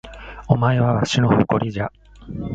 [0.47, 1.91] お前はわしの誇りじゃ